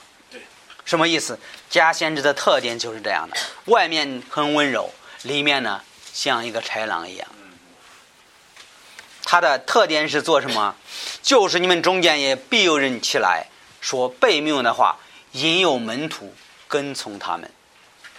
[0.86, 1.38] 什么意思？
[1.69, 4.93] 假先知的特点就是这样的，外面很温柔，
[5.24, 5.82] 里面呢
[6.13, 7.28] 像一个豺狼一样。
[9.32, 10.76] 他的特点是做什么？
[11.22, 13.48] 就是你们中间也必有人起来
[13.80, 14.98] 说背谬的话。
[15.32, 16.36] 引诱门徒
[16.67, 17.50] 跟从他们，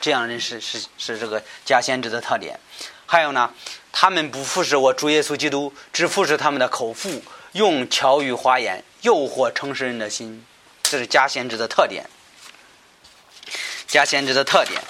[0.01, 2.59] 这样人是是是这个假先知的特点。
[3.05, 3.53] 还有呢，
[3.93, 7.23] 他们不服侍我主耶稣基督，只服侍他们的口腹，
[7.53, 10.43] 用巧语花言诱惑诚实人的心，
[10.83, 12.09] 这是假先知的特点。
[13.87, 14.81] 假先知的特点，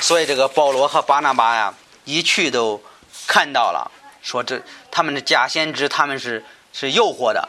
[0.00, 1.74] 所以这个保罗和巴拿巴呀，
[2.04, 2.80] 一去都
[3.26, 3.90] 看到了，
[4.22, 4.62] 说这
[4.92, 7.48] 他们的假先知，他们是是诱惑的，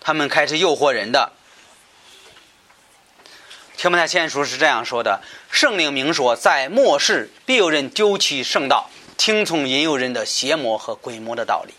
[0.00, 1.32] 他们开始诱惑人的。
[3.82, 5.20] 《提摩太前书》是这样说的
[5.50, 11.74] ：“圣灵明说，在末世必有人丢弃圣道，听从引诱人的邪魔和鬼魔的道理。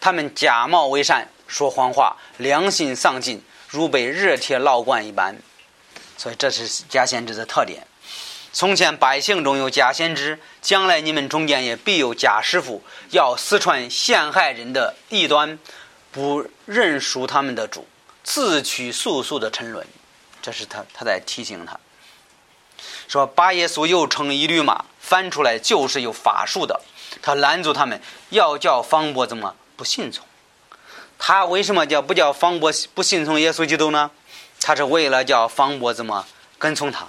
[0.00, 5.36] 他们假冒为善，说谎话，良心丧尽，如被热铁烙惯一般。
[6.16, 7.86] 所以这是假先知的特点。
[8.52, 15.58] 从前百姓中有假先知，将来你们中间也必有假师傅，要私传陷害人的异端，
[16.10, 17.88] 不认输他们的主，
[18.22, 19.86] 自取速速的沉沦。”
[20.42, 21.78] 这是他他在提醒他，
[23.08, 26.82] 说把耶稣又乘一驴马，翻出来就是有法术的，
[27.22, 30.26] 他拦住他们，要叫方伯怎么不信从？
[31.18, 34.10] 他为什么叫不叫方伯不信从耶稣基督呢？
[34.60, 36.26] 他是为了叫方伯怎么
[36.58, 37.06] 跟从他。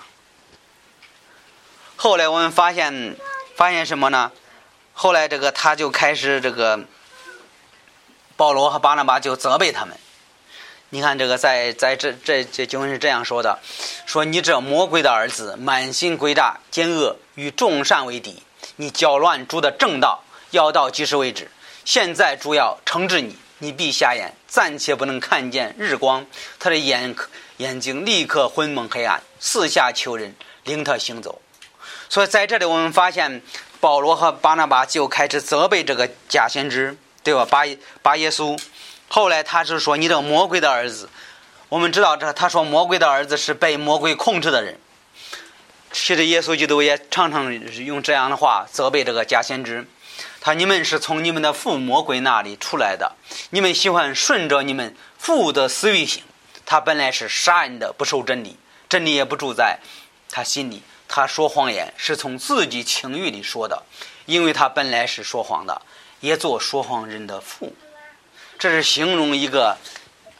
[2.03, 3.15] 后来我们发现，
[3.55, 4.29] 发现什么呢？
[4.91, 6.81] 后来这个他就开始这个，
[8.35, 9.97] 保罗和巴拿巴就责备他们。
[10.89, 13.57] 你看这个在在这这这经文是这样说的：
[14.05, 18.43] 说你这魔鬼的儿子，满心诡诈奸恶，与众善为敌，
[18.75, 21.49] 你搅乱主的正道，要到几时为止？
[21.85, 26.25] 现在主要惩治你，你必瞎眼，暂且不能看见日光，
[26.59, 27.15] 他的眼
[27.59, 30.35] 眼睛立刻昏蒙黑暗，四下求人
[30.65, 31.39] 领他行走。
[32.13, 33.41] 所以在这里，我们发现
[33.79, 37.43] 保罗和巴拿巴就开始责备这个假先知，对吧？
[37.43, 37.63] 巴
[38.03, 38.55] 巴耶稣。
[39.07, 41.09] 后来他是说：“你这魔鬼的儿子。”
[41.69, 44.79] 我们知道，这他说魔鬼的儿子是被魔鬼控制的人。
[45.91, 47.51] 其实耶稣基督也常常
[47.83, 49.83] 用这样的话责备这个假先知。
[50.39, 53.13] 他：“你们是从你们的父魔鬼那里出来的，
[53.49, 56.21] 你们喜欢顺着你们父的私欲行。
[56.63, 58.55] 他本来是杀人的，不受真理，
[58.87, 59.79] 真理也不住在
[60.29, 60.83] 他心里。”
[61.15, 63.83] 他说谎言是从自己情欲里说的，
[64.25, 65.79] 因为他本来是说谎的，
[66.21, 67.75] 也做说谎人的父。
[68.57, 69.77] 这是形容一个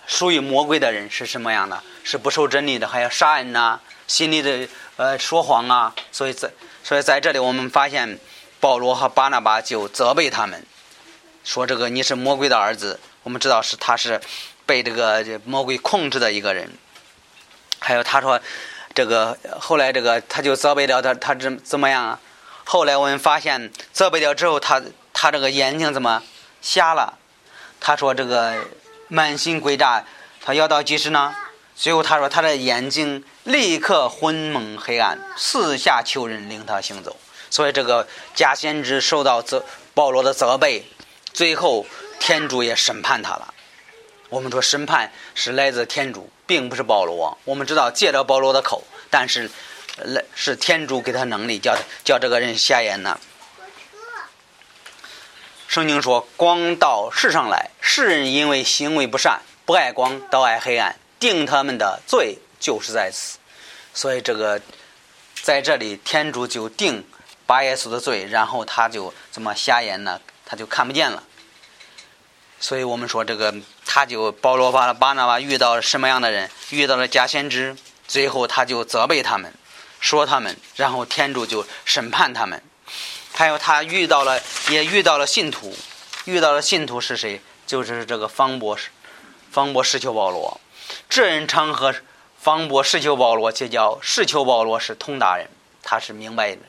[0.08, 1.84] 属于魔鬼的人是什么样的？
[2.04, 5.94] 是不受真理的，还要杀人呐，心里的呃说谎啊。
[6.12, 6.50] 所以在
[6.84, 8.18] 所以在这里，我们发现
[8.60, 10.66] 保罗和巴拿巴就责备他们，
[11.44, 13.00] 说这个你是魔鬼的儿子。
[13.22, 14.20] 我们知道是他是
[14.66, 16.68] 被这个魔鬼控制的一个人。
[17.78, 18.42] 还有他说。
[18.96, 22.20] 这个后来，这个他就责备了他，他怎怎么样啊？
[22.64, 24.82] 后来我们发现，责备了之后，他
[25.12, 26.22] 他这个眼睛怎么
[26.62, 27.18] 瞎了？
[27.80, 28.56] 他说这个
[29.08, 30.06] 满心诡诈，
[30.42, 31.36] 他要到几时呢？
[31.76, 37.18] 最后他说他的眼睛立刻昏蒙黑暗，四下求人领他行走。
[37.50, 39.64] 所以这个假先知受到责
[39.94, 40.86] 保罗的责备，
[41.34, 41.86] 最后
[42.20, 43.53] 天主也审判他了。
[44.34, 47.38] 我们说审判是来自天主，并不是保罗。
[47.44, 49.48] 我们知道借着保罗的口，但是
[49.98, 53.20] 来是天主给他能力，叫叫这个人瞎眼呢。
[55.68, 63.38] 圣经说：“光到世上来，世人因为行为不善，不爱光，倒爱黑暗，定他们的罪就是在此。”
[63.94, 64.60] 所以这个
[65.44, 67.06] 在这里，天主就定
[67.46, 70.20] 巴耶稣的罪，然后他就怎么瞎眼呢？
[70.44, 71.22] 他就看不见了。
[72.64, 73.54] 所以我们说这个。
[73.86, 76.50] 他就保罗巴巴拿巴遇到了什么样的人？
[76.72, 79.54] 遇到了假先知，最后他就责备他们，
[80.00, 82.64] 说他们，然后天主就审判他们。
[83.34, 85.78] 还有他遇到了，也遇到了信徒，
[86.26, 87.40] 遇到了信徒是谁？
[87.68, 88.90] 就是这个方博士，
[89.52, 90.60] 方博士求保罗。
[91.08, 91.94] 这人常和
[92.40, 95.48] 方博士求保罗结交，士求保罗是通达人，
[95.84, 96.60] 他是明白人，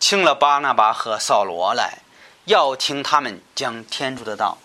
[0.00, 1.98] 请了巴拿巴和扫罗来，
[2.46, 4.56] 要听他们讲天主的道，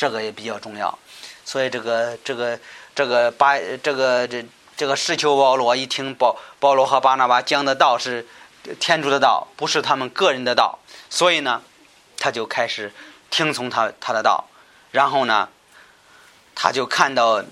[0.00, 0.98] 这个也比较重要。
[1.44, 2.58] 所以这个这个
[2.94, 4.42] 这个巴这个这
[4.74, 8.26] 这个石求保罗一听保保罗和巴拿巴讲的道是
[8.78, 10.78] 天主的道，不是他们个人的道，
[11.10, 11.60] 所以呢，
[12.16, 12.94] 他就开始
[13.28, 14.46] 听从他他的道，
[14.90, 15.50] 然后呢，
[16.54, 17.44] 他就看到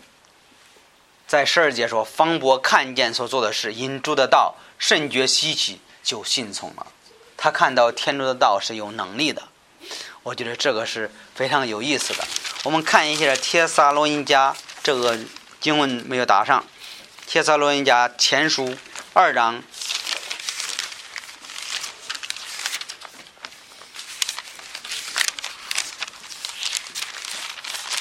[1.26, 6.86] 在十二节说方伯看见所做的事，因主的道甚觉稀奇，就信从了。
[7.36, 9.42] 他看到天主的道是有能力的，
[10.28, 12.22] 我觉得这个是非常有意思的。
[12.64, 14.52] 我们看一下《铁撒罗尼迦》
[14.82, 15.18] 这个
[15.58, 16.60] 经文没有打上，
[17.26, 18.68] 《铁撒罗尼迦前书》
[19.14, 19.62] 二章，《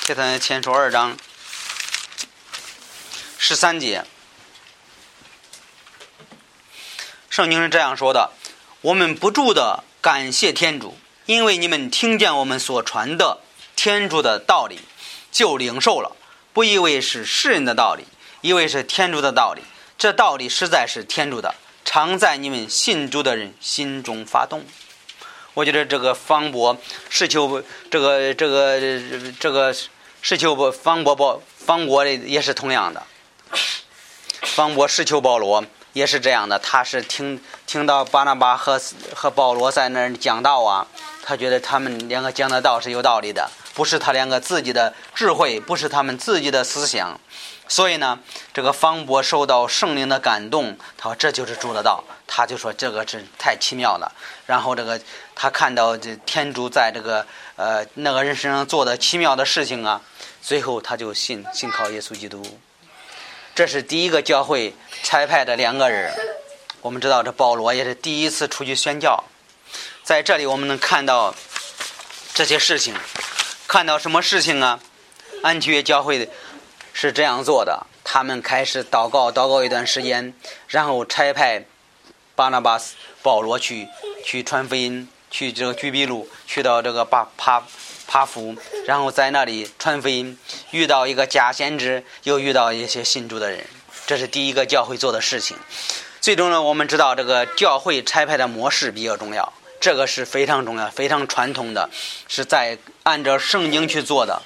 [0.06, 1.18] 铁撒前书》二章。
[3.38, 4.04] 十三节，
[7.30, 8.32] 圣经是这样说的
[8.82, 10.98] ：“我们不住的感谢天主，
[11.28, 13.38] 因为你们听见我们所传的。”
[13.78, 14.80] 天主的道理
[15.32, 16.16] 就领受了，
[16.52, 18.06] 不以为是世人的道理，
[18.42, 19.62] 以为是天主的道理。
[20.00, 21.54] 这道理实在是天主的，
[21.86, 24.66] 常在你们信主的人心中发动。
[25.54, 26.76] 我觉得这个方伯
[27.08, 28.82] 是求这个这个
[29.40, 29.72] 这个
[30.24, 33.04] 是求方伯保方伯的也是同样的。
[34.42, 35.64] 方伯是求保罗
[35.94, 38.82] 也是这样的，他是听听到巴拿巴和
[39.14, 40.88] 和保罗在那儿讲道啊，
[41.28, 43.50] 他觉得他们两个讲的道是有道理的。
[43.74, 47.20] 不是他两个自己的智慧，不是他们自己的思想，
[47.68, 48.18] 所以呢，
[48.54, 54.10] 这个方博受到圣灵的感动，他说这就是主的道，他就说这个是太奇妙了。
[54.46, 54.98] 然后这个
[55.36, 60.02] 他看到这天主在这个呃那个人身上做的奇妙的事情啊，
[60.42, 62.42] 最后他就信信靠耶稣基督。
[63.54, 64.74] 这是第一个教会
[65.04, 66.16] 差派的两个人。
[66.82, 69.24] 我们知道，这保罗也是第一次出去宣教。
[70.08, 71.36] 在这里，我们能看到
[72.34, 72.96] 这些事情，
[73.68, 74.80] 看到什么事情啊？
[75.44, 76.30] 安提约教会
[76.94, 80.34] 是这样做的：他们开始祷告，祷告一段时间，
[80.70, 81.66] 然后差派
[82.38, 83.90] 巴拿巴斯、保罗去
[84.24, 87.66] 去传福音，去这个居比路，去到这个巴帕
[88.08, 88.56] 帕夫，
[88.86, 90.40] 然后在那里传福音，
[90.72, 93.68] 遇到一个假先知，又遇到一些信主的人。
[94.06, 95.58] 这是第一个教会做的事情。
[96.22, 101.90] 最终呢，我们知道这个教会差派的模式比较重要，这个是非常重要、非常传统的，
[102.28, 104.42] 是在按照圣经去做的。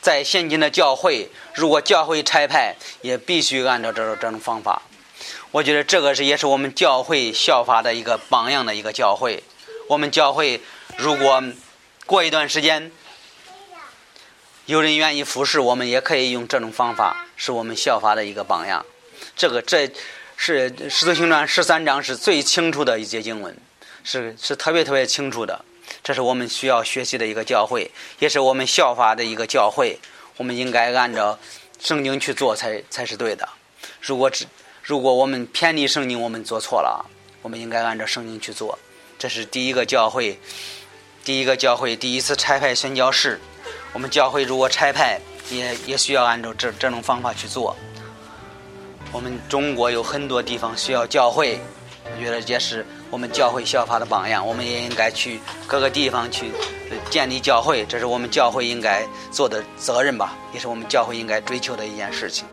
[0.00, 4.82] 在现今的教会，如果教会差派，也必须按照这种这种方法。
[5.50, 9.42] 我觉得这个是也是我们教会效法的一个榜样的一个教会。
[9.88, 10.60] 我们教会
[10.96, 11.42] 如果
[12.06, 12.90] 过一段时间
[14.66, 18.84] 有人愿意服侍，我们也可以用这种方法，是我们效法的一个榜样。
[19.36, 19.90] 这个这。
[20.34, 23.56] 是《使徒行传》十三章是最清楚的一节经文，
[24.04, 25.64] 是是特别特别清楚的。
[26.02, 29.98] 这是我们需要学习的一个教会，也是我们效法的一个教会。
[30.36, 31.38] 我们应该按照
[31.78, 33.48] 圣经去做才才是对的。
[34.00, 34.46] 如果只
[34.82, 37.04] 如果我们偏离圣经，我们做错了。
[37.42, 38.78] 我们应该按照圣经去做。
[39.18, 40.38] 这是第一个教会，
[41.24, 43.40] 第一个教会第一次拆派宣教士。
[43.92, 47.76] 我们教会如果拆派，也也需要按照这这种方法去做。
[49.12, 51.60] 我们中国有很多地方需要教会，
[52.04, 54.44] 我觉得也是我们教会效法的榜样。
[54.44, 56.50] 我们也应该去各个地方去
[57.10, 62.46] 建立教会，这是我们教会应该做的责任吧，也是我们教会应该追求的一件事情。